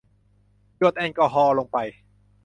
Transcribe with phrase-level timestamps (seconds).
[0.77, 1.77] หยดแอลกอฮอล์ลงไป